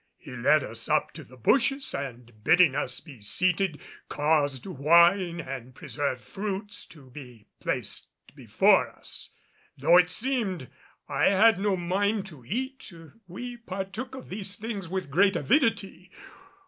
He 0.17 0.31
led 0.31 0.63
us 0.63 0.89
up 0.89 1.11
to 1.11 1.23
the 1.23 1.37
bushes 1.37 1.93
and 1.93 2.43
bidding 2.43 2.73
us 2.75 2.99
be 2.99 3.21
seated, 3.21 3.79
caused 4.09 4.65
wine 4.65 5.39
and 5.39 5.75
preserved 5.75 6.21
fruits 6.23 6.85
to 6.85 7.11
be 7.11 7.45
placed 7.59 8.07
before 8.33 8.89
us. 8.89 9.35
Though 9.77 9.97
it 9.97 10.01
had 10.09 10.09
seemed 10.09 10.69
I 11.07 11.25
had 11.25 11.59
no 11.59 11.77
mind 11.77 12.25
to 12.33 12.43
eat, 12.43 12.91
we 13.27 13.57
all 13.57 13.61
partook 13.67 14.15
of 14.15 14.29
these 14.29 14.55
things 14.55 14.89
with 14.89 15.11
great 15.11 15.35
avidity. 15.35 16.09